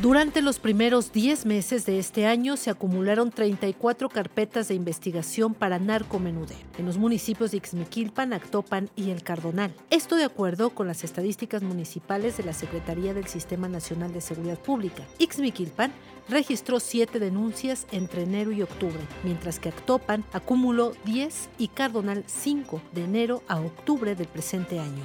[0.00, 5.80] Durante los primeros 10 meses de este año se acumularon 34 carpetas de investigación para
[5.80, 9.74] narcomenudeo en los municipios de Ixmiquilpan, Actopan y El Cardonal.
[9.90, 14.60] Esto de acuerdo con las estadísticas municipales de la Secretaría del Sistema Nacional de Seguridad
[14.60, 15.02] Pública.
[15.18, 15.90] Ixmiquilpan
[16.28, 22.80] registró 7 denuncias entre enero y octubre, mientras que Actopan acumuló 10 y Cardonal 5
[22.92, 25.02] de enero a octubre del presente año.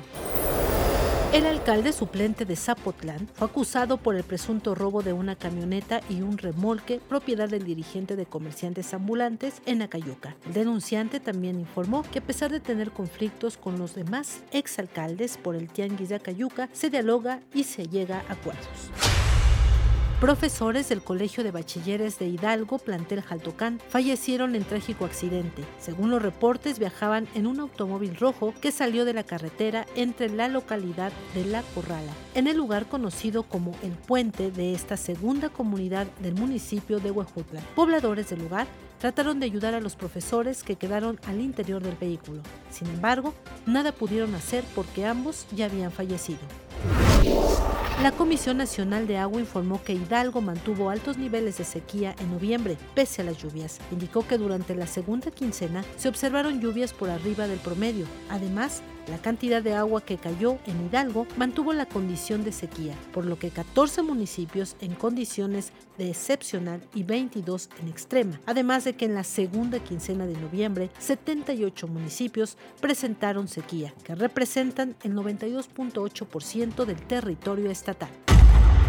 [1.34, 6.22] El alcalde suplente de Zapotlán fue acusado por el presunto robo de una camioneta y
[6.22, 10.36] un remolque propiedad del dirigente de comerciantes ambulantes en Acayuca.
[10.46, 15.56] El denunciante también informó que a pesar de tener conflictos con los demás exalcaldes por
[15.56, 19.13] el tianguis de Acayuca, se dialoga y se llega a acuerdos.
[20.24, 25.66] Profesores del Colegio de Bachilleres de Hidalgo, plantel Jaltocán, fallecieron en trágico accidente.
[25.82, 30.48] Según los reportes, viajaban en un automóvil rojo que salió de la carretera entre la
[30.48, 36.08] localidad de La Corrala, en el lugar conocido como el puente de esta segunda comunidad
[36.22, 37.60] del municipio de Huejutla.
[37.76, 38.68] Pobladores del lugar
[39.00, 42.44] trataron de ayudar a los profesores que quedaron al interior del vehículo.
[42.72, 43.34] Sin embargo,
[43.66, 46.40] nada pudieron hacer porque ambos ya habían fallecido.
[48.02, 52.76] La Comisión Nacional de Agua informó que Hidalgo mantuvo altos niveles de sequía en noviembre,
[52.96, 53.80] pese a las lluvias.
[53.92, 58.06] Indicó que durante la segunda quincena se observaron lluvias por arriba del promedio.
[58.30, 63.26] Además, la cantidad de agua que cayó en Hidalgo mantuvo la condición de sequía, por
[63.26, 68.40] lo que 14 municipios en condiciones de excepcional y 22 en extrema.
[68.46, 74.96] Además de que en la segunda quincena de noviembre, 78 municipios presentaron sequía, que representan
[75.04, 78.10] el 92.8% del territorio estatal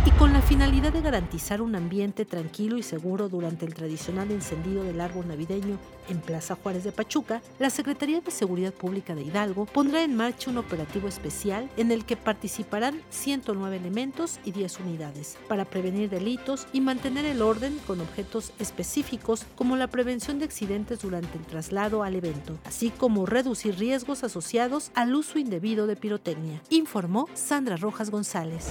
[0.07, 4.83] y con la finalidad de garantizar un ambiente tranquilo y seguro durante el tradicional encendido
[4.85, 5.79] del árbol navideño
[6.11, 10.51] en Plaza Juárez de Pachuca, la Secretaría de Seguridad Pública de Hidalgo pondrá en marcha
[10.51, 16.67] un operativo especial en el que participarán 109 elementos y 10 unidades para prevenir delitos
[16.75, 22.03] y mantener el orden con objetos específicos como la prevención de accidentes durante el traslado
[22.03, 28.11] al evento, así como reducir riesgos asociados al uso indebido de pirotecnia, informó Sandra Rojas
[28.11, 28.71] González.